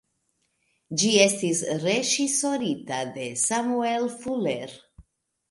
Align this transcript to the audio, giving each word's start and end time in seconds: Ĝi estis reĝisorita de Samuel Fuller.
Ĝi 1.01 1.11
estis 1.25 1.61
reĝisorita 1.83 2.99
de 3.19 3.27
Samuel 3.43 4.09
Fuller. 4.17 4.77